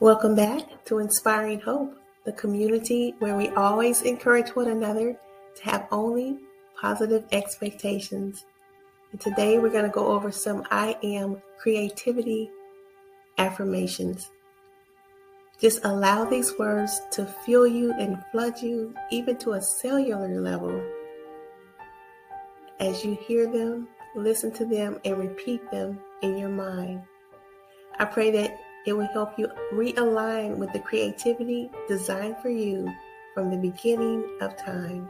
[0.00, 5.16] Welcome back to Inspiring Hope, the community where we always encourage one another
[5.54, 6.40] to have only
[6.80, 8.44] positive expectations.
[9.12, 12.50] And today we're going to go over some I am creativity
[13.38, 14.32] affirmations.
[15.60, 20.82] Just allow these words to fill you and flood you, even to a cellular level.
[22.80, 23.86] As you hear them,
[24.16, 27.00] listen to them, and repeat them in your mind.
[28.00, 32.92] I pray that it will help you realign with the creativity designed for you
[33.34, 35.08] from the beginning of time.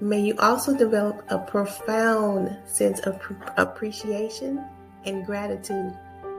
[0.00, 3.20] May you also develop a profound sense of
[3.56, 4.64] appreciation
[5.04, 5.92] and gratitude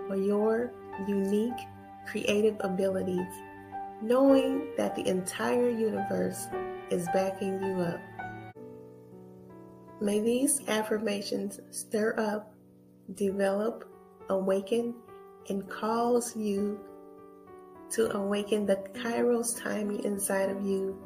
[0.07, 0.71] for your
[1.07, 1.67] unique
[2.07, 3.31] creative abilities,
[4.01, 6.47] knowing that the entire universe
[6.89, 7.99] is backing you up.
[10.01, 12.55] May these affirmations stir up,
[13.13, 13.87] develop,
[14.29, 14.95] awaken,
[15.49, 16.79] and cause you
[17.91, 20.97] to awaken the Kairos timing inside of you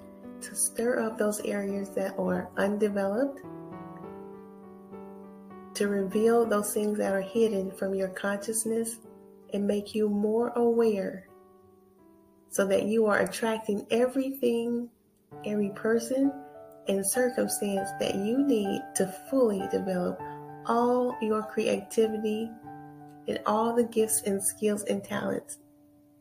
[0.42, 3.42] to stir up those areas that are undeveloped,
[5.74, 9.00] to reveal those things that are hidden from your consciousness
[9.54, 11.28] and make you more aware
[12.50, 14.90] so that you are attracting everything,
[15.46, 16.32] every person,
[16.88, 20.20] and circumstance that you need to fully develop
[20.68, 22.50] all your creativity
[23.28, 25.58] and all the gifts and skills and talents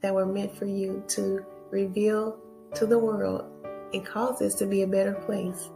[0.00, 2.38] that were meant for you to reveal
[2.74, 3.44] to the world
[3.92, 5.70] and cause this to be a better place.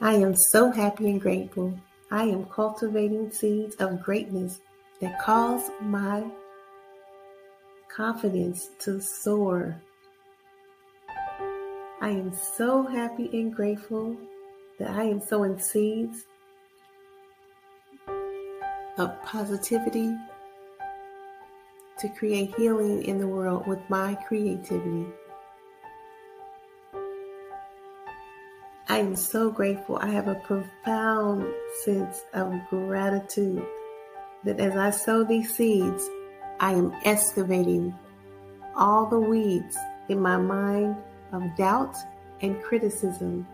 [0.00, 1.78] I am so happy and grateful.
[2.10, 4.60] I am cultivating seeds of greatness
[5.00, 6.24] that cause my
[7.88, 9.82] confidence to soar.
[12.00, 14.16] I am so happy and grateful
[14.78, 16.26] that I am sowing seeds
[18.96, 20.14] of positivity
[21.98, 25.06] to create healing in the world with my creativity.
[28.88, 29.96] I am so grateful.
[29.96, 31.52] I have a profound
[31.84, 33.66] sense of gratitude
[34.44, 36.08] that as I sow these seeds,
[36.60, 37.92] I am excavating
[38.76, 39.76] all the weeds
[40.08, 40.94] in my mind
[41.32, 41.96] of doubt
[42.40, 43.46] and criticism.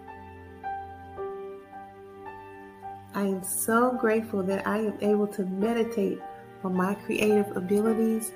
[3.15, 6.19] I am so grateful that I am able to meditate
[6.65, 8.33] on my creative abilities,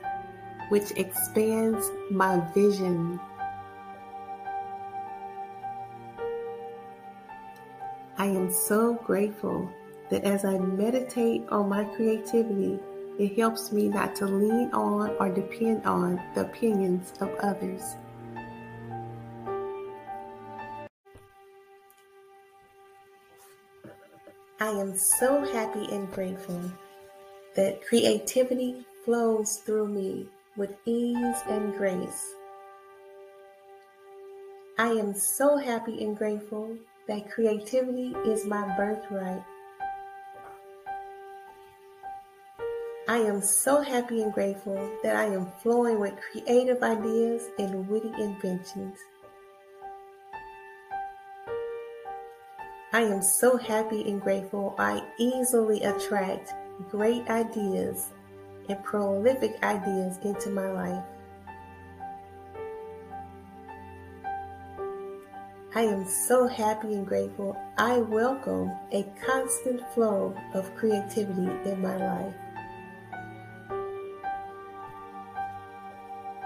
[0.69, 3.19] which expands my vision.
[8.19, 9.71] I am so grateful
[10.11, 12.79] that as I meditate on my creativity,
[13.19, 17.97] it helps me not to lean on or depend on the opinions of others.
[24.99, 26.61] So happy and grateful
[27.57, 30.27] that creativity flows through me
[30.57, 32.35] with ease and grace.
[34.79, 36.77] I am so happy and grateful
[37.09, 39.43] that creativity is my birthright.
[43.09, 48.13] I am so happy and grateful that I am flowing with creative ideas and witty
[48.23, 48.99] inventions.
[52.91, 56.55] I am so happy and grateful I easily attract
[56.91, 58.07] great ideas
[58.67, 61.05] and prolific ideas into my life.
[65.75, 67.55] I am so happy and grateful.
[67.77, 72.35] I welcome a constant flow of creativity in my life.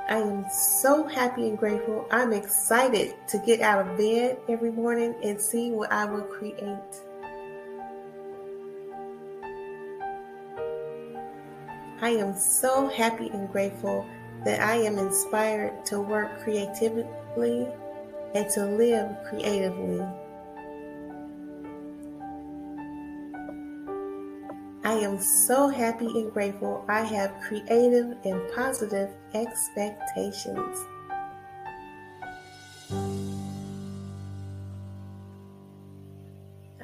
[0.09, 2.07] I am so happy and grateful.
[2.11, 6.57] I'm excited to get out of bed every morning and see what I will create.
[12.01, 14.05] I am so happy and grateful
[14.45, 17.69] that I am inspired to work creatively
[18.35, 20.05] and to live creatively.
[24.93, 30.85] I am so happy and grateful I have creative and positive expectations.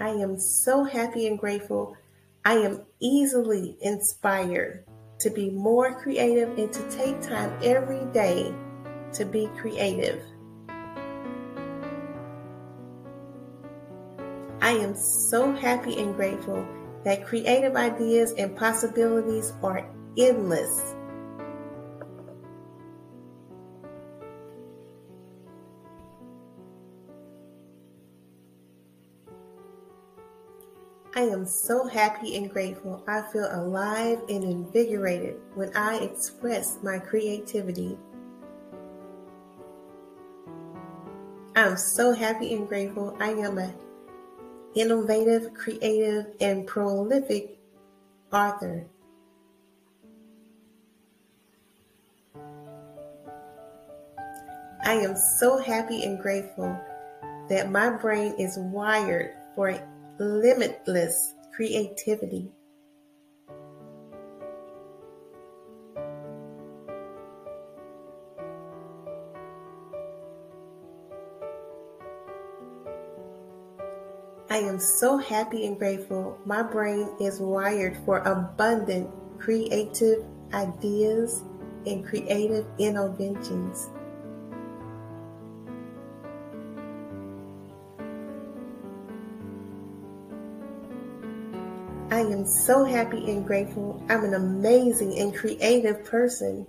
[0.00, 1.98] I am so happy and grateful
[2.46, 4.84] I am easily inspired
[5.18, 8.54] to be more creative and to take time every day
[9.12, 10.22] to be creative.
[14.62, 16.66] I am so happy and grateful
[17.04, 20.94] that creative ideas and possibilities are endless.
[31.18, 33.02] I am so happy and grateful.
[33.08, 37.98] I feel alive and invigorated when I express my creativity.
[41.56, 43.16] I'm so happy and grateful.
[43.18, 43.74] I am a
[44.78, 47.58] innovative, creative, and prolific
[48.32, 48.86] author.
[54.84, 56.78] I am so happy and grateful
[57.48, 59.78] that my brain is wired for
[60.18, 62.50] limitless creativity.
[74.50, 76.38] I am so happy and grateful.
[76.46, 80.24] My brain is wired for abundant creative
[80.54, 81.42] ideas
[81.84, 83.90] and creative innovations.
[92.10, 94.02] I am so happy and grateful.
[94.08, 96.66] I'm an amazing and creative person.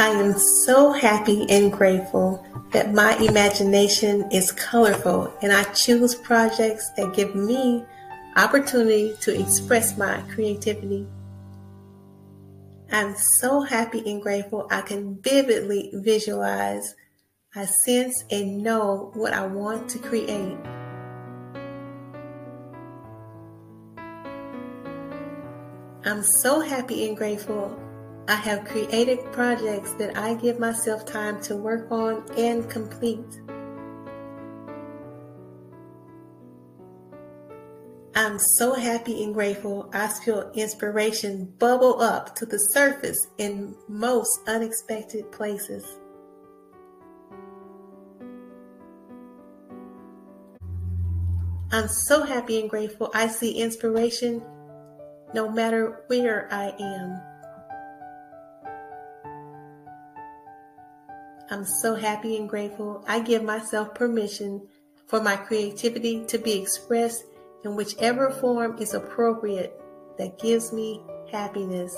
[0.00, 2.42] I am so happy and grateful
[2.72, 7.84] that my imagination is colorful and I choose projects that give me
[8.34, 11.06] opportunity to express my creativity.
[12.90, 16.94] I'm so happy and grateful I can vividly visualize,
[17.54, 20.56] I sense and know what I want to create.
[26.06, 27.78] I'm so happy and grateful.
[28.30, 33.40] I have created projects that I give myself time to work on and complete.
[38.14, 39.90] I'm so happy and grateful.
[39.92, 45.84] I feel inspiration bubble up to the surface in most unexpected places.
[51.72, 53.10] I'm so happy and grateful.
[53.12, 54.40] I see inspiration
[55.34, 57.29] no matter where I am.
[61.52, 63.04] I'm so happy and grateful.
[63.08, 64.68] I give myself permission
[65.08, 67.24] for my creativity to be expressed
[67.64, 69.74] in whichever form is appropriate
[70.16, 71.02] that gives me
[71.32, 71.96] happiness.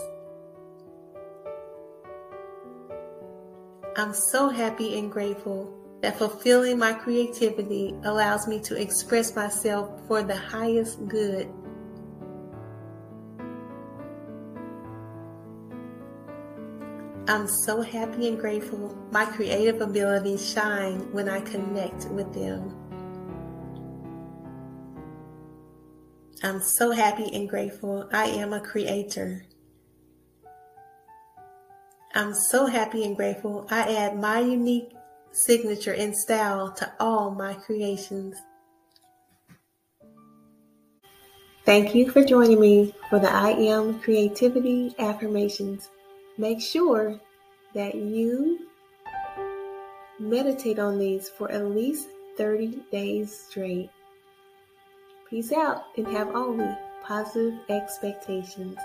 [3.95, 5.71] I'm so happy and grateful
[6.01, 11.53] that fulfilling my creativity allows me to express myself for the highest good
[17.29, 18.99] I'm so happy and grateful.
[19.13, 22.77] My creative abilities shine when I connect with them.
[26.43, 28.09] I'm so happy and grateful.
[28.13, 29.45] I am a creator.
[32.13, 33.69] I'm so happy and grateful.
[33.71, 34.93] I add my unique
[35.31, 38.37] signature and style to all my creations.
[41.65, 45.89] Thank you for joining me for the I Am Creativity Affirmations
[46.39, 47.21] make sure
[47.75, 48.67] that you
[50.19, 53.91] meditate on these for at least 30 days straight.
[55.29, 56.69] Peace out and have only
[57.05, 58.77] positive expectations.